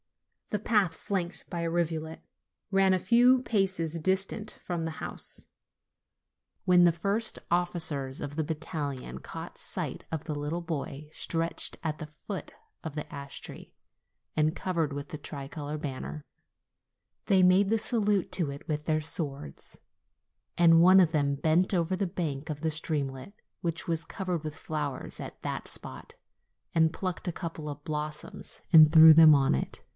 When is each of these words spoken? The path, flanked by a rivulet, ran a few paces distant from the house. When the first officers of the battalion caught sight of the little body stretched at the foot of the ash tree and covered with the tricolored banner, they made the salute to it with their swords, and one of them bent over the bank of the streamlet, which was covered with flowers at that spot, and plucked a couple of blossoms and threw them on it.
The 0.49 0.59
path, 0.59 0.95
flanked 0.95 1.49
by 1.49 1.61
a 1.61 1.69
rivulet, 1.69 2.23
ran 2.71 2.93
a 2.93 2.99
few 2.99 3.41
paces 3.43 3.93
distant 3.99 4.51
from 4.51 4.83
the 4.83 4.99
house. 4.99 5.47
When 6.65 6.83
the 6.83 6.91
first 6.91 7.39
officers 7.49 8.19
of 8.19 8.35
the 8.35 8.43
battalion 8.43 9.19
caught 9.19 9.57
sight 9.57 10.03
of 10.11 10.23
the 10.25 10.35
little 10.35 10.59
body 10.59 11.09
stretched 11.13 11.77
at 11.83 11.99
the 11.99 12.07
foot 12.07 12.51
of 12.83 12.95
the 12.95 13.09
ash 13.13 13.39
tree 13.39 13.75
and 14.35 14.55
covered 14.55 14.91
with 14.91 15.09
the 15.09 15.17
tricolored 15.17 15.81
banner, 15.83 16.21
they 17.27 17.43
made 17.43 17.69
the 17.69 17.79
salute 17.79 18.31
to 18.33 18.49
it 18.49 18.67
with 18.67 18.85
their 18.85 19.01
swords, 19.01 19.79
and 20.57 20.81
one 20.81 20.99
of 20.99 21.11
them 21.13 21.35
bent 21.35 21.73
over 21.73 21.95
the 21.95 22.07
bank 22.07 22.49
of 22.49 22.59
the 22.59 22.71
streamlet, 22.71 23.33
which 23.61 23.87
was 23.87 24.03
covered 24.03 24.43
with 24.43 24.55
flowers 24.55 25.19
at 25.21 25.41
that 25.43 25.67
spot, 25.69 26.15
and 26.75 26.91
plucked 26.91 27.27
a 27.27 27.31
couple 27.31 27.69
of 27.69 27.83
blossoms 27.85 28.63
and 28.73 28.91
threw 28.91 29.13
them 29.13 29.33
on 29.33 29.55
it. 29.55 29.85